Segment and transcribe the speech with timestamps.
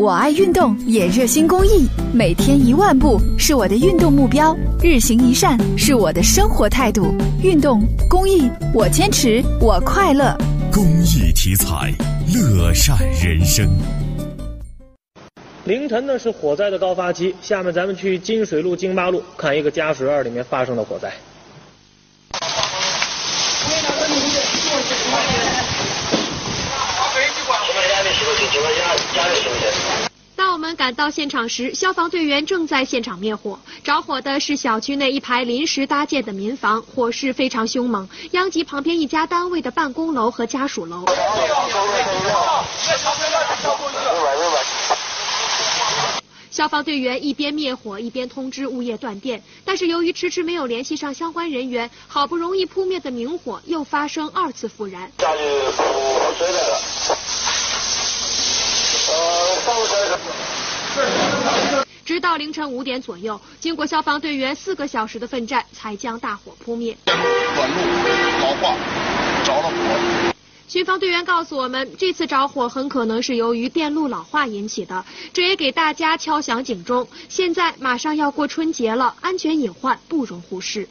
[0.00, 7.14] 我爱运动，也热心公益，每天一万步是我的运动目标，日行一善是我的生活态度。
[7.42, 10.34] 运动公益，我坚持，我快乐。
[10.72, 11.92] 公益题材，
[12.34, 13.68] 乐善人生。
[15.64, 21.12] 凌晨呢是火灾的高发期，下面咱们去金水路京八路看一个家属院里面发生的火灾。
[30.36, 33.58] 当我赶到现场时，消防队员正在现场灭火。
[33.82, 41.04] 着火的是小区内一排临时搭建的民房，火势非常凶猛，殃及旁边一家单位的办公楼和家属楼。
[46.50, 55.10] 消防队员一边灭火，一边通知物业断电，但是由于迟迟没有联系上相关人员，好不容易扑灭的明火又发生二次复燃。
[62.04, 66.96] 直到凌晨五点左右，经过消防队员四个小时的奋战，才将大火扑灭。
[67.04, 67.24] 短路
[68.40, 68.76] 老化，
[69.44, 70.32] 着了火。
[70.66, 77.08] 巡防队员告诉我们，这次着火很可能是由于电路老化引起的，这也给大家敲响警钟。
[77.28, 80.88] 现在马上要过春节了，安全隐患不容忽视。